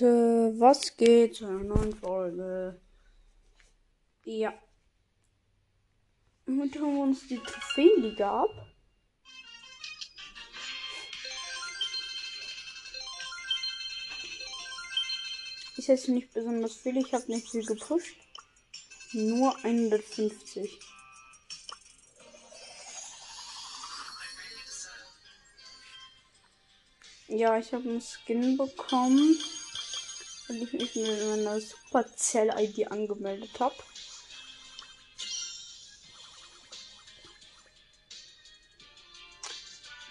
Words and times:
Leute, 0.00 0.54
was 0.58 0.94
geht 0.98 1.36
zu 1.36 1.46
einer 1.46 1.64
neuen 1.64 1.96
Folge? 1.96 2.78
Ja. 4.24 4.52
Heute 6.46 6.80
haben 6.80 6.96
wir 6.96 7.02
uns 7.02 7.26
die 7.28 7.38
Trophäenliga 7.38 8.42
ab. 8.42 8.50
Ist 15.78 15.88
jetzt 15.88 16.08
nicht 16.08 16.32
besonders 16.34 16.76
viel, 16.76 16.98
ich 16.98 17.14
habe 17.14 17.32
nicht 17.32 17.50
viel 17.50 17.64
gepusht. 17.64 18.16
Nur 19.12 19.56
150. 19.64 20.78
Ja, 27.28 27.58
ich 27.58 27.72
habe 27.72 27.88
einen 27.88 28.02
Skin 28.02 28.58
bekommen, 28.58 29.36
weil 30.56 30.62
ich 30.62 30.72
mich 30.72 30.94
mit 30.94 31.26
meiner 31.26 31.60
Supercell-ID 31.60 32.90
angemeldet 32.90 33.60
habe. 33.60 33.74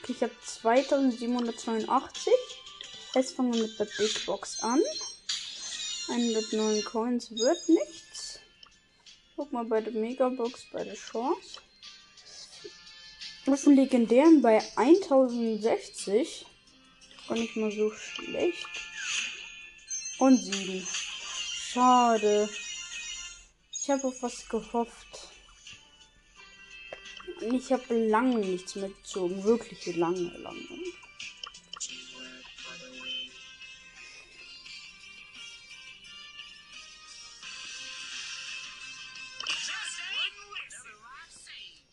Okay, 0.02 0.13
ich 0.13 0.22
habe 0.22 0.34
2782. 0.45 2.34
Jetzt 3.16 3.36
fangen 3.36 3.53
wir 3.53 3.63
mit 3.63 3.80
der 3.80 3.88
Big 3.98 4.26
Box 4.26 4.62
an. 4.62 4.81
109 6.09 6.84
Coins 6.86 7.31
wird 7.31 7.67
nichts. 7.70 8.39
Guck 9.36 9.52
mal 9.52 9.66
bei 9.66 9.81
der 9.81 9.94
Megabox 9.94 10.67
bei 10.72 10.84
der 10.84 10.94
Chance. 10.94 11.59
Was 13.48 13.66
ein 13.66 13.75
legendären 13.75 14.41
bei 14.41 14.62
1060. 14.75 16.45
Gar 17.27 17.38
nicht 17.38 17.55
mal 17.55 17.72
so 17.72 17.91
schlecht. 17.91 18.67
Und 20.18 20.44
sieben. 20.44 20.88
Schade. 20.88 22.50
Ich 23.72 23.89
habe 23.89 24.08
auf 24.08 24.22
was 24.23 24.48
gehofft. 24.48 25.30
Ich 27.42 27.72
habe 27.72 27.94
lange 28.08 28.38
nichts 28.38 28.76
mehr 28.76 28.89
gezogen. 28.89 29.44
Wirklich 29.44 29.95
lange, 29.95 30.30
lange. 30.38 30.62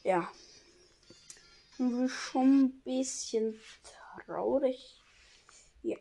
Ja. 0.04 0.32
Schon 1.76 2.64
ein 2.64 2.82
bisschen 2.82 3.60
traurig. 4.24 5.02
Ich 5.82 5.98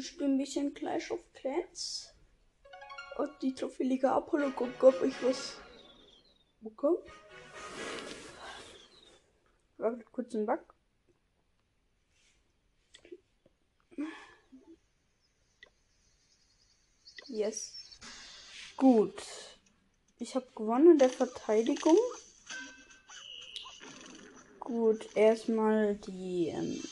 spiele 0.00 0.26
ein 0.26 0.38
bisschen 0.38 0.74
Clash 0.74 1.10
of 1.10 1.20
Clans. 1.32 2.14
Und 3.18 3.30
die 3.42 3.54
Trophäeliga 3.54 4.16
Apollo 4.16 4.50
gucken, 4.52 4.74
ob 4.80 5.02
ich 5.02 5.22
was 5.22 5.56
bekomme. 6.60 6.98
Warte 9.78 10.04
kurz 10.12 10.34
einen 10.34 10.46
Bug. 10.46 10.74
Yes. 17.26 17.98
Gut. 18.76 19.22
Ich 20.18 20.34
habe 20.34 20.46
gewonnen 20.54 20.92
in 20.92 20.98
der 20.98 21.10
Verteidigung. 21.10 21.96
Gut, 24.58 25.16
erstmal 25.16 25.96
die 25.96 26.48
ähm, 26.48 26.82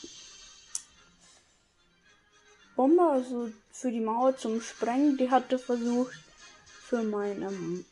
Bombe, 2.79 3.03
also 3.03 3.51
für 3.73 3.91
die 3.91 3.99
Mauer 3.99 4.37
zum 4.37 4.61
Sprengen, 4.61 5.17
die 5.17 5.29
hatte 5.29 5.59
versucht 5.59 6.17
für 6.63 7.03
mein 7.03 7.41
ähm, 7.41 7.83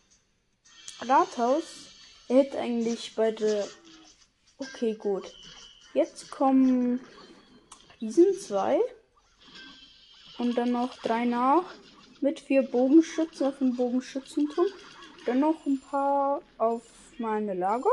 Rathaus. 1.01 1.63
Er 2.29 2.37
hätte 2.37 2.57
eigentlich 2.57 3.13
bei 3.13 3.31
der. 3.31 3.67
Okay, 4.57 4.93
gut. 4.93 5.25
Jetzt 5.93 6.31
kommen 6.31 7.01
diesen 7.99 8.33
zwei. 8.39 8.79
Und 10.37 10.57
dann 10.57 10.71
noch 10.71 10.97
drei 10.99 11.25
nach. 11.25 11.65
Mit 12.21 12.39
vier 12.39 12.61
Bogenschützen 12.61 13.47
auf 13.47 13.57
dem 13.57 13.75
Bogenschützenturm. 13.75 14.67
Dann 15.25 15.41
noch 15.41 15.65
ein 15.65 15.81
paar 15.81 16.41
auf 16.57 16.83
meine 17.17 17.55
Lager. 17.55 17.91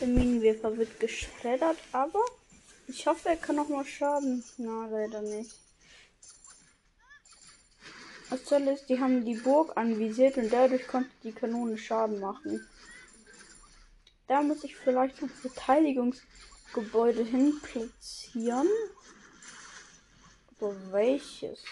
Der 0.00 0.08
Minenwerfer 0.08 0.76
wird 0.78 0.98
geschreddert, 0.98 1.76
aber 1.92 2.24
ich 2.86 3.06
hoffe, 3.06 3.28
er 3.28 3.36
kann 3.36 3.56
noch 3.56 3.68
mal 3.68 3.84
Schaden. 3.84 4.42
Na, 4.56 4.86
leider 4.86 5.20
nicht. 5.20 5.54
Was 8.30 8.46
soll 8.46 8.66
es? 8.68 8.86
Die 8.86 8.98
haben 8.98 9.24
die 9.24 9.34
Burg 9.34 9.76
anvisiert 9.76 10.38
und 10.38 10.50
dadurch 10.50 10.86
konnte 10.86 11.10
die 11.22 11.32
Kanone 11.32 11.76
Schaden 11.76 12.18
machen. 12.18 12.66
Da 14.26 14.42
muss 14.42 14.64
ich 14.64 14.76
vielleicht 14.76 15.20
noch 15.20 15.28
Verteidigungsgebäude 15.28 17.24
hin 17.24 17.60
platzieren. 17.60 18.68
Aber 20.56 20.74
welches? 20.92 21.62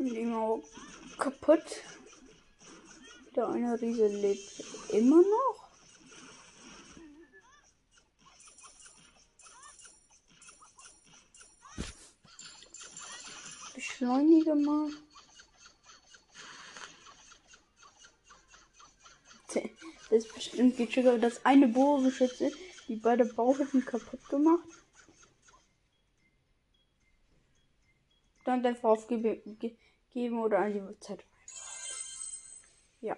Genau 0.00 0.62
kaputt. 1.18 1.84
Der 3.36 3.48
eine 3.48 3.78
Riese 3.78 4.06
lebt 4.06 4.64
immer 4.88 5.20
noch. 5.20 5.68
Beschleunige 13.74 14.54
mal. 14.54 14.90
Das 20.08 20.24
ist 20.24 20.34
bestimmt 20.34 20.76
getriggert. 20.76 21.22
Das 21.22 21.44
eine 21.44 21.68
Bogenschütze, 21.68 22.50
die 22.88 22.96
beide 22.96 23.26
Bauhütten 23.26 23.84
kaputt 23.84 24.28
gemacht. 24.28 24.66
Dann 28.50 28.66
einfach 28.66 28.88
aufgeben 28.88 29.40
geben 30.10 30.40
oder 30.40 30.58
an 30.58 30.72
die 30.72 30.98
Zeit. 30.98 31.24
Ja. 33.00 33.16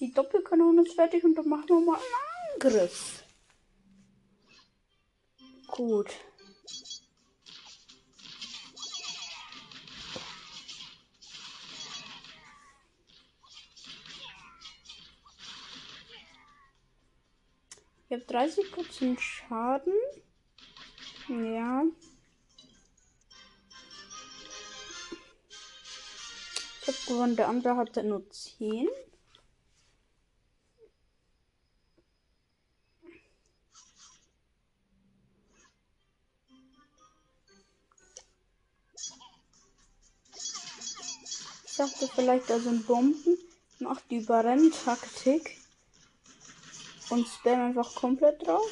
Die 0.00 0.10
Doppelkanone 0.10 0.84
ist 0.86 0.94
fertig 0.94 1.22
und 1.22 1.34
dann 1.34 1.50
machen 1.50 1.68
wir 1.68 1.80
mal 1.80 1.96
einen 1.96 2.62
Angriff. 2.62 3.24
Gut. 5.66 6.16
Ich 18.08 18.14
habe 18.14 18.24
30% 18.24 19.20
Schaden. 19.20 19.92
Ja. 21.28 21.82
Ich 26.80 26.88
habe 26.88 26.98
gewonnen, 27.06 27.36
der 27.36 27.48
andere 27.48 27.76
hatte 27.76 28.02
nur 28.02 28.30
10. 28.30 28.88
Ich 41.66 41.76
dachte 41.76 42.08
vielleicht, 42.08 42.48
da 42.48 42.58
sind 42.58 42.86
Bomben. 42.86 43.38
Macht 43.80 44.10
die 44.10 44.16
Überrenntaktik. 44.16 45.58
Und 47.10 47.28
spam 47.28 47.60
einfach 47.66 47.94
komplett 47.94 48.46
drauf. 48.46 48.70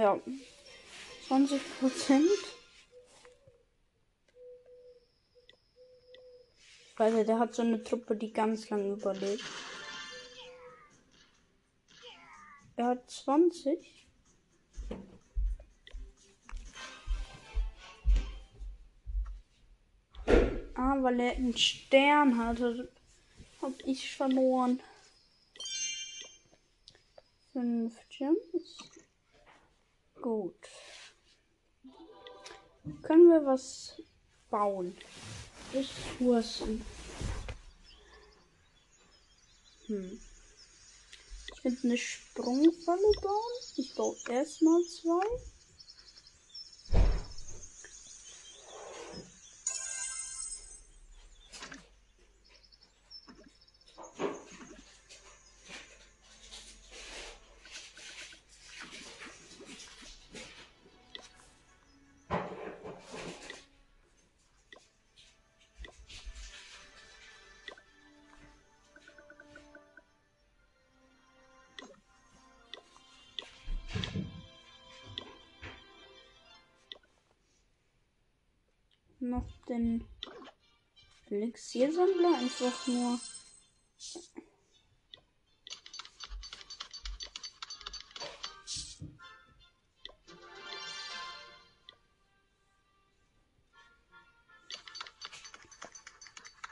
Ja. 0.00 0.18
20 1.28 1.60
Prozent. 1.78 2.26
Weil 6.96 7.22
der 7.26 7.38
hat 7.38 7.54
so 7.54 7.60
eine 7.60 7.84
Truppe, 7.84 8.16
die 8.16 8.32
ganz 8.32 8.70
lang 8.70 8.94
überlebt. 8.94 9.44
Er 12.76 12.86
hat 12.86 13.10
20. 13.10 13.78
Ah, 20.74 20.96
weil 21.02 21.20
er 21.20 21.32
einen 21.32 21.54
Stern 21.58 22.38
hatte. 22.38 22.90
Hab 23.60 23.74
ich 23.84 24.16
verloren. 24.16 24.80
Fünf 27.52 27.98
Gems. 28.08 28.99
Gut. 30.22 30.54
Können 33.02 33.28
wir 33.30 33.46
was 33.46 34.02
bauen? 34.50 34.96
Ressourcen. 35.72 36.84
Hm. 39.86 40.20
Ich 41.54 41.62
könnte 41.62 41.86
eine 41.86 41.96
Sprungfalle 41.96 43.12
bauen. 43.22 43.52
Ich 43.76 43.94
baue 43.94 44.16
erstmal 44.28 44.82
zwei. 44.84 45.26
Noch 79.30 79.46
den 79.68 80.04
Elixiersammler 81.28 82.38
einfach 82.38 82.86
nur. 82.88 83.20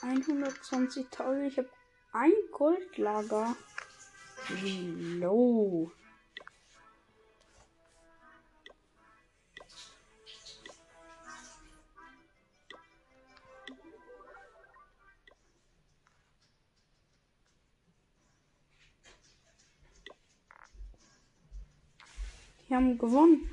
Einhundertzwanzigtausend. 0.01 1.53
Ich 1.53 1.59
habe 1.59 1.71
ein 2.13 2.33
Goldlager. 2.51 3.57
Low. 4.63 5.93
Wir 22.69 22.77
haben 22.77 22.99
gewonnen. 22.99 23.49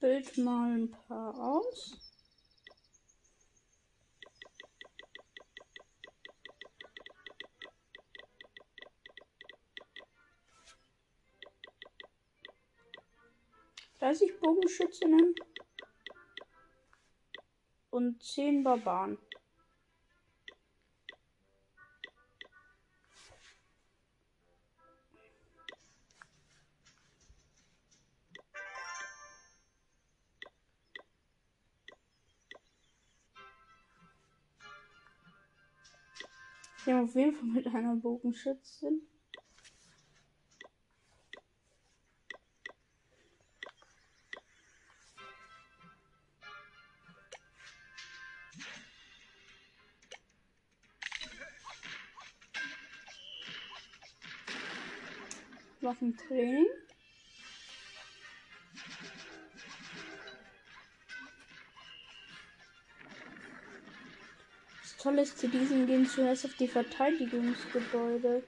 Bild 0.00 0.38
mal 0.38 0.72
ein 0.72 0.90
paar 0.90 1.34
aus. 1.34 2.05
Dreißig 14.06 14.38
Bogenschützinnen 14.38 15.34
und 17.90 18.22
zehn 18.22 18.62
Barbaren. 18.62 19.18
Wir 36.84 36.94
haben 36.94 37.08
auf 37.08 37.14
jeden 37.16 37.34
Fall 37.34 37.48
mit 37.48 37.66
einer 37.66 37.96
Bogenschützin. 37.96 39.02
Waffentraining. 55.96 56.66
Das 64.82 64.96
Tolle 64.98 65.22
ist, 65.22 65.38
zu 65.38 65.48
diesem 65.48 65.86
gehen 65.86 66.06
zuerst 66.06 66.44
auf 66.44 66.54
die 66.54 66.68
Verteidigungsgebäude. 66.68 68.42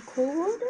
cold? 0.00 0.62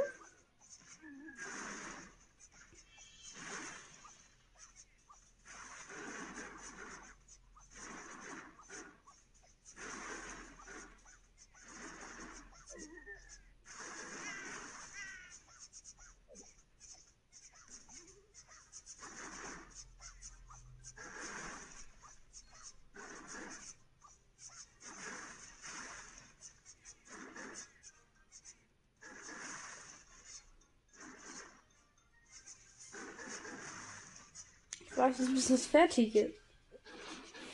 Nicht, 34.96 35.34
bis 35.34 35.48
das 35.48 35.66
fertig 35.66 36.14
ist. 36.14 36.34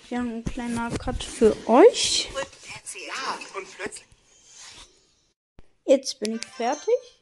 Wir 0.09 0.19
haben 0.19 0.37
ein 0.37 0.45
kleiner 0.45 0.91
Cut 0.91 1.23
für 1.25 1.57
euch. 1.69 2.29
Jetzt 5.85 6.21
bin 6.21 6.37
ich 6.37 6.45
fertig. 6.45 7.22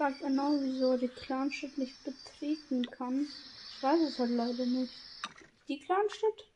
Fragt 0.00 0.22
genau, 0.22 0.58
wieso 0.62 0.96
die 0.96 1.08
Clanstadt 1.08 1.76
nicht 1.76 1.94
betreten 2.04 2.86
kann. 2.90 3.26
Ich 3.76 3.82
weiß 3.82 4.00
es 4.08 4.18
halt 4.18 4.30
leider 4.30 4.64
nicht. 4.64 4.94
Die 5.68 5.78
Clanstadt? 5.78 6.49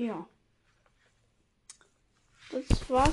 Ja. 0.00 0.26
Das 2.50 2.88
war's 2.88 3.12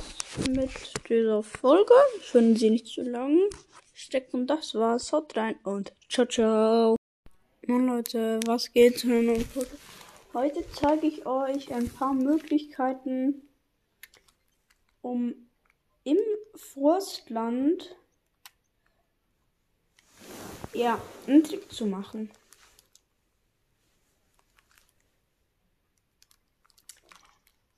mit 0.50 0.72
dieser 1.10 1.44
Folge. 1.44 1.94
Ich 2.17 2.27
finde 2.27 2.58
sie 2.58 2.70
nicht 2.70 2.88
zu 2.88 3.01
lang 3.01 3.50
stecken. 3.94 4.48
Das 4.48 4.74
war's. 4.74 5.12
Haut 5.12 5.36
rein 5.36 5.60
und 5.65 5.91
ciao, 6.08 6.25
ciao. 6.25 6.96
Nun 7.63 7.88
Leute, 7.88 8.39
was 8.46 8.72
geht? 8.72 9.03
Heute 10.34 10.63
zeige 10.72 11.08
ich 11.08 11.25
euch 11.25 11.74
ein 11.74 11.89
paar 11.89 12.13
Möglichkeiten, 12.13 13.41
um 15.01 15.36
im 16.06 16.20
Forstland 16.56 17.98
ja, 20.72 21.01
einen 21.27 21.44
Trick 21.44 21.70
zu 21.70 21.86
machen. 21.86 22.32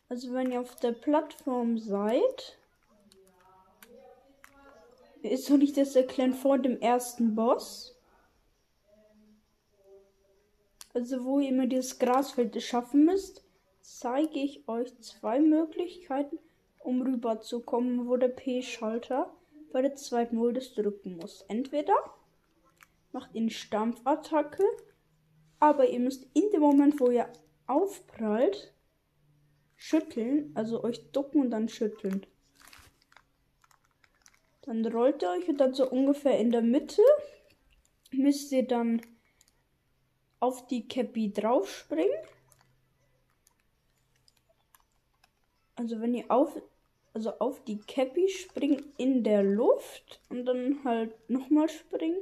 Also 0.10 0.34
wenn 0.34 0.51
ihr 0.51 0.60
auf 0.60 0.75
der 0.78 0.92
Plattform 0.92 1.78
seid, 1.78 2.58
soll 5.36 5.62
ich 5.62 5.74
das 5.74 5.96
erklären 5.96 6.34
vor 6.34 6.58
dem 6.58 6.80
ersten 6.82 7.36
Boss? 7.36 7.96
Also 10.96 11.24
wo 11.24 11.39
ihr 11.39 11.50
immer 11.50 11.68
dieses 11.68 12.00
Grasfeld 12.00 12.60
schaffen 12.62 13.06
müsst, 13.06 13.46
zeige 13.82 14.39
ich 14.39 14.68
euch 14.68 14.98
zwei 15.00 15.39
Möglichkeiten, 15.39 16.39
um 16.80 17.04
rüberzukommen, 17.04 18.08
wo 18.08 18.18
der 18.18 18.30
P-Schalter 18.30 19.32
bei 19.72 19.84
der 19.84 19.96
zweiten 19.96 20.38
Modus 20.38 20.74
drücken 20.74 21.18
muss. 21.18 21.44
Entweder 21.48 21.94
macht 23.12 23.36
ihr 23.36 23.42
eine 23.42 23.51
Stampfattacke, 23.51 24.63
aber 25.60 25.88
ihr 25.88 26.00
müsst 26.00 26.25
in 26.34 26.50
dem 26.51 26.62
Moment, 26.62 27.00
wo 27.00 27.12
ihr 27.12 27.32
aufprallt, 27.68 28.74
schütteln, 29.80 30.52
also 30.54 30.84
euch 30.84 31.10
ducken 31.12 31.42
und 31.42 31.50
dann 31.52 31.70
schütteln. 31.70 32.26
Dann 34.62 34.86
rollt 34.86 35.24
ihr 35.24 35.32
euch 35.32 35.48
und 35.48 35.58
dann 35.58 35.74
so 35.74 35.90
ungefähr 35.90 36.38
in 36.38 36.52
der 36.52 36.62
Mitte 36.62 37.02
müsst 38.12 38.52
ihr 38.52 38.68
dann 38.68 39.02
auf 40.40 40.68
die 40.68 40.88
Cappy 40.88 41.32
draufspringen. 41.32 42.20
Also 45.76 46.02
wenn 46.02 46.14
ihr 46.14 46.30
auf, 46.30 46.62
also 47.14 47.32
auf 47.40 47.64
die 47.64 47.80
Cappy 47.80 48.28
springt 48.28 48.84
in 48.98 49.24
der 49.24 49.44
Luft 49.44 50.22
und 50.30 50.46
dann 50.46 50.84
halt 50.84 51.30
nochmal 51.30 51.70
springen, 51.70 52.20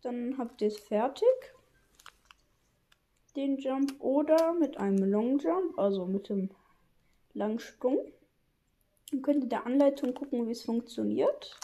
dann 0.00 0.38
habt 0.38 0.62
ihr 0.62 0.68
es 0.68 0.78
fertig. 0.78 1.28
Den 3.36 3.58
Jump 3.58 3.94
oder 4.00 4.54
mit 4.54 4.78
einem 4.78 5.04
Long 5.04 5.38
Jump, 5.38 5.78
also 5.78 6.06
mit 6.06 6.30
dem 6.30 6.50
Langsprung. 7.34 7.98
Dann 9.10 9.22
könnt 9.22 9.44
ihr 9.44 9.48
der 9.48 9.66
Anleitung 9.66 10.14
gucken, 10.14 10.46
wie 10.46 10.52
es 10.52 10.62
funktioniert. 10.62 11.58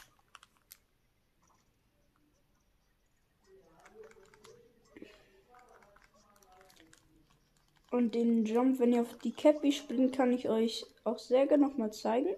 Und 7.90 8.14
den 8.14 8.44
Jump, 8.44 8.78
wenn 8.78 8.92
ihr 8.92 9.02
auf 9.02 9.16
die 9.18 9.32
Cappy 9.32 9.72
springt, 9.72 10.14
kann 10.14 10.32
ich 10.32 10.48
euch 10.48 10.86
auch 11.04 11.18
sehr 11.18 11.46
gerne 11.46 11.66
nochmal 11.66 11.92
zeigen. 11.92 12.34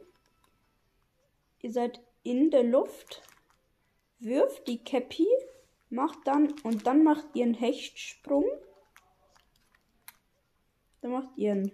Ihr 1.61 1.73
seid 1.73 2.01
in 2.23 2.51
der 2.51 2.63
Luft, 2.63 3.23
wirft 4.21 4.69
die 4.69 4.85
Cappy, 4.85 5.27
macht 5.91 6.19
dann 6.27 6.53
und 6.63 6.87
dann 6.87 7.03
macht 7.03 7.27
ihr 7.35 7.45
einen 7.45 7.55
Hechtsprung. 7.55 8.45
Dann 11.01 11.13
macht 11.13 11.37
ihr 11.37 11.53
einen 11.53 11.73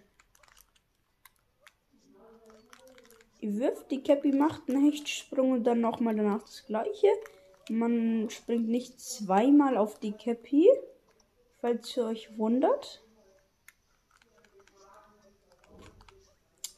Ihr 3.33 3.33
wirft 3.58 3.90
die 3.90 4.02
Cappy, 4.02 4.32
macht 4.32 4.68
einen 4.68 4.90
Hechtsprung 4.90 5.52
und 5.52 5.64
dann 5.64 5.80
nochmal 5.80 6.16
danach 6.16 6.42
das 6.42 6.64
gleiche. 6.66 7.08
Man 7.68 8.28
springt 8.30 8.68
nicht 8.68 9.00
zweimal 9.00 9.76
auf 9.76 9.98
die 9.98 10.12
Cappy, 10.12 10.68
falls 11.60 11.96
ihr 11.96 12.04
euch 12.06 12.38
wundert. 12.38 13.02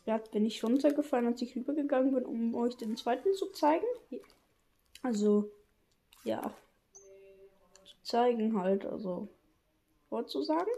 Ja, 0.04 0.18
bin 0.18 0.46
ich 0.46 0.62
runtergefallen, 0.62 1.26
als 1.26 1.42
ich 1.42 1.56
rübergegangen 1.56 2.14
bin, 2.14 2.24
um 2.24 2.54
euch 2.54 2.76
den 2.76 2.96
zweiten 2.96 3.34
zu 3.34 3.46
zeigen. 3.50 3.86
Also, 5.02 5.50
ja. 6.22 6.54
Zu 7.84 7.94
zeigen 8.02 8.60
halt, 8.60 8.86
also 8.86 9.28
vorzusagen. 10.08 10.72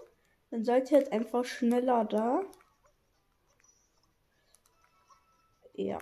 Dann 0.51 0.65
seid 0.65 0.91
ihr 0.91 0.99
halt 0.99 1.13
einfach 1.13 1.45
schneller 1.45 2.07
da. 2.07 2.43
Ja. 5.79 6.01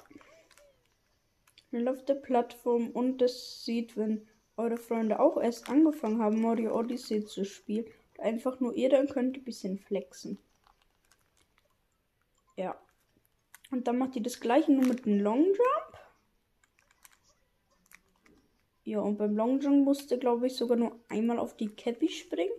Schnell 1.69 1.87
auf 1.89 2.03
der 2.07 2.15
Plattform 2.15 2.89
und 2.93 3.21
es 3.21 3.63
sieht, 3.63 3.95
wenn 3.99 4.27
eure 4.57 4.79
Freunde 4.79 5.21
auch 5.21 5.37
erst 5.37 5.69
angefangen 5.69 6.23
haben, 6.23 6.41
Mario 6.41 6.75
Odyssey 6.75 7.27
zu 7.27 7.45
spielen. 7.45 7.85
Einfach 8.17 8.59
nur 8.59 8.75
ihr, 8.75 8.89
dann 8.89 9.07
könnt 9.07 9.37
ihr 9.37 9.43
ein 9.43 9.45
bisschen 9.45 9.79
flexen. 9.79 10.39
Ja. 12.57 12.81
Und 13.71 13.87
dann 13.87 13.99
macht 13.99 14.17
ihr 14.17 14.23
das 14.23 14.41
gleiche 14.41 14.73
nur 14.73 14.87
mit 14.87 15.05
einem 15.05 15.21
Long 15.21 15.45
Jump. 15.45 15.99
Ja, 18.85 19.01
und 19.01 19.19
beim 19.19 19.37
Long 19.37 19.61
Jump 19.61 19.85
musste, 19.85 20.19
glaube 20.19 20.47
ich, 20.47 20.57
sogar 20.57 20.79
nur 20.79 20.99
einmal 21.11 21.39
auf 21.39 21.55
die 21.55 21.69
Cappy 21.69 22.09
springen. 22.09 22.55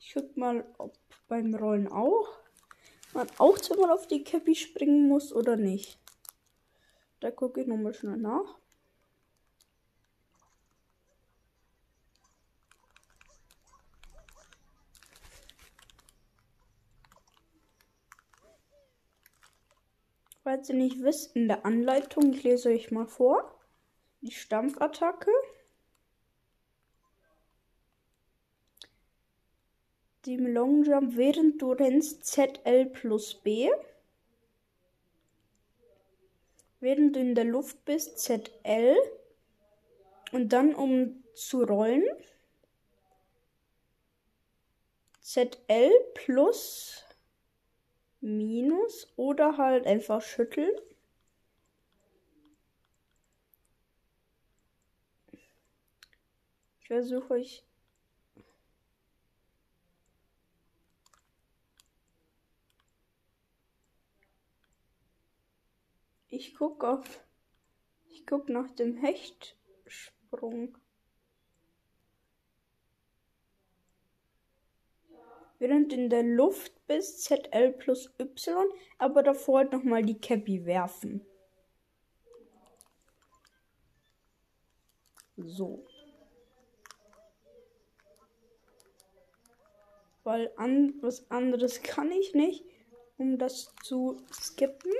Ich 0.00 0.12
guck 0.12 0.36
mal, 0.36 0.66
ob 0.76 0.92
beim 1.28 1.54
Rollen 1.54 1.88
auch 1.88 2.28
man 3.14 3.26
auch 3.38 3.58
zweimal 3.58 3.90
auf 3.90 4.06
die 4.06 4.22
Cappy 4.22 4.54
springen 4.54 5.08
muss 5.08 5.32
oder 5.32 5.56
nicht. 5.56 5.98
Da 7.20 7.30
gucke 7.30 7.60
ich 7.60 7.66
nochmal 7.66 7.94
schnell 7.94 8.16
nach. 8.16 8.58
Falls 20.48 20.70
ihr 20.70 20.76
nicht 20.76 21.02
wisst, 21.02 21.36
in 21.36 21.46
der 21.46 21.66
Anleitung, 21.66 22.32
ich 22.32 22.42
lese 22.42 22.70
euch 22.70 22.90
mal 22.90 23.06
vor. 23.06 23.54
Die 24.22 24.30
Stampfattacke. 24.30 25.30
Die 30.24 30.36
Long 30.36 30.84
Jump 30.84 31.16
während 31.16 31.60
du 31.60 31.72
rennst 31.72 32.24
ZL 32.24 32.86
plus 32.86 33.34
B. 33.34 33.68
Während 36.80 37.16
du 37.16 37.20
in 37.20 37.34
der 37.34 37.44
Luft 37.44 37.84
bist, 37.84 38.18
ZL. 38.18 38.96
Und 40.32 40.52
dann, 40.52 40.74
um 40.74 41.24
zu 41.34 41.64
rollen, 41.64 42.04
ZL 45.20 45.92
plus 46.14 47.04
minus 48.20 49.12
oder 49.16 49.56
halt 49.56 49.86
einfach 49.86 50.22
schütteln. 50.22 50.74
Ich 56.80 56.86
versuche 56.86 57.34
euch 57.34 57.67
Ich 66.30 66.54
guck 66.54 66.84
auf. 66.84 67.24
Ich 68.10 68.26
guck 68.26 68.48
nach 68.50 68.70
dem 68.72 68.96
Hechtsprung. 68.96 70.76
Während 75.58 75.92
in 75.92 76.10
der 76.10 76.22
Luft 76.22 76.86
bis 76.86 77.24
ZL 77.24 77.72
plus 77.72 78.14
Y, 78.20 78.68
aber 78.98 79.22
davor 79.22 79.58
halt 79.58 79.72
nochmal 79.72 80.02
die 80.02 80.20
Cappy 80.20 80.64
werfen. 80.66 81.26
So. 85.36 85.84
Weil 90.24 90.52
an, 90.56 90.94
was 91.00 91.30
anderes 91.30 91.82
kann 91.82 92.12
ich 92.12 92.34
nicht, 92.34 92.64
um 93.16 93.38
das 93.38 93.74
zu 93.82 94.18
skippen. 94.30 94.92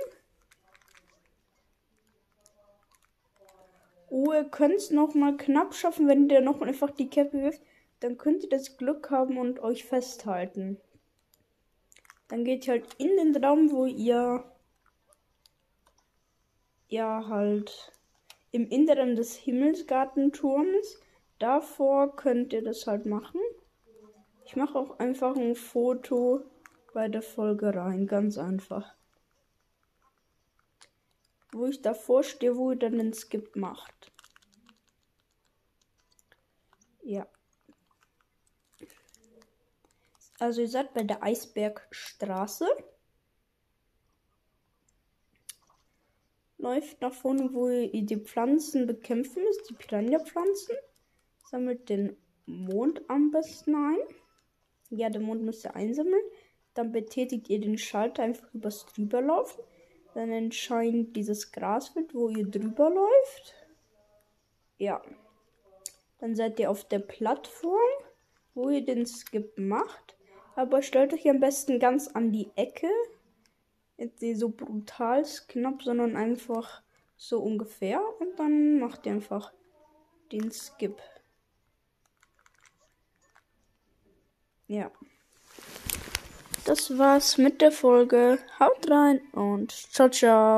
Ihr 4.11 4.43
könnt 4.45 4.75
es 4.75 4.91
nochmal 4.91 5.37
knapp 5.37 5.73
schaffen, 5.73 6.07
wenn 6.07 6.29
ihr 6.29 6.41
noch 6.41 6.61
einfach 6.61 6.91
die 6.91 7.09
Cappy 7.09 7.41
wirft. 7.41 7.61
Dann 7.99 8.17
könnt 8.17 8.43
ihr 8.43 8.49
das 8.49 8.77
Glück 8.77 9.11
haben 9.11 9.37
und 9.37 9.59
euch 9.59 9.83
festhalten. 9.83 10.79
Dann 12.29 12.43
geht 12.43 12.67
ihr 12.67 12.73
halt 12.73 12.93
in 12.97 13.15
den 13.17 13.43
Raum, 13.43 13.71
wo 13.71 13.85
ihr 13.85 14.43
ja 16.87 17.27
halt 17.27 17.91
im 18.51 18.67
Inneren 18.67 19.15
des 19.15 19.35
Himmelsgartenturms. 19.35 20.99
Davor 21.39 22.15
könnt 22.15 22.53
ihr 22.53 22.63
das 22.63 22.87
halt 22.87 23.05
machen. 23.05 23.39
Ich 24.45 24.55
mache 24.55 24.77
auch 24.77 24.99
einfach 24.99 25.35
ein 25.35 25.55
Foto 25.55 26.41
bei 26.93 27.07
der 27.07 27.21
Folge 27.21 27.75
rein. 27.75 28.07
Ganz 28.07 28.37
einfach. 28.37 28.98
Wo 31.51 31.65
ich 31.65 31.81
davor 31.81 32.23
stehe, 32.23 32.55
wo 32.55 32.71
ihr 32.71 32.77
dann 32.77 32.97
den 32.97 33.13
Skip 33.13 33.55
macht. 33.55 34.11
Ja. 37.01 37.27
Also 40.37 40.61
ihr 40.61 40.69
seid 40.69 40.93
bei 40.93 41.03
der 41.03 41.23
Eisbergstraße. 41.23 42.67
Läuft 46.57 47.01
nach 47.01 47.13
vorne, 47.13 47.53
wo 47.53 47.69
ihr 47.69 48.05
die 48.05 48.17
Pflanzen 48.17 48.85
bekämpfen 48.85 49.43
müsst, 49.43 49.69
die 49.69 49.73
Piranha-Pflanzen. 49.73 50.75
Sammelt 51.45 51.89
den 51.89 52.15
Mond 52.45 53.01
am 53.09 53.31
besten 53.31 53.75
ein. 53.75 53.97
Ja, 54.89 55.09
den 55.09 55.23
Mond 55.23 55.43
müsst 55.43 55.65
ihr 55.65 55.75
einsammeln. 55.75 56.23
Dann 56.73 56.91
betätigt 56.91 57.49
ihr 57.49 57.59
den 57.59 57.77
Schalter 57.77 58.23
einfach 58.23 58.53
übers 58.53 58.85
drüberlaufen. 58.85 59.63
Dann 60.19 60.33
entscheidet 60.33 61.15
dieses 61.15 61.49
Grasfeld, 61.53 62.13
wo 62.13 62.27
ihr 62.27 62.45
drüber 62.45 62.89
läuft. 62.89 63.55
Ja. 64.77 65.01
Dann 66.17 66.35
seid 66.35 66.59
ihr 66.59 66.69
auf 66.69 66.83
der 66.83 66.99
Plattform, 66.99 67.79
wo 68.53 68.69
ihr 68.69 68.83
den 68.83 69.05
Skip 69.05 69.57
macht. 69.57 70.17
Aber 70.57 70.81
stellt 70.81 71.13
euch 71.13 71.29
am 71.29 71.39
besten 71.39 71.79
ganz 71.79 72.09
an 72.09 72.33
die 72.33 72.51
Ecke. 72.57 72.89
Jetzt 73.95 74.21
nicht 74.21 74.39
so 74.39 74.49
brutal 74.49 75.23
knapp, 75.47 75.83
sondern 75.83 76.17
einfach 76.17 76.81
so 77.15 77.39
ungefähr. 77.41 78.01
Und 78.19 78.37
dann 78.37 78.77
macht 78.77 79.05
ihr 79.05 79.13
einfach 79.13 79.53
den 80.33 80.51
Skip. 80.51 81.01
Ja. 84.67 84.91
Das 86.69 86.99
war's 86.99 87.39
mit 87.39 87.61
der 87.61 87.71
Folge. 87.71 88.37
Haut 88.59 88.91
rein 88.91 89.21
und 89.31 89.71
ciao, 89.71 90.07
ciao. 90.07 90.49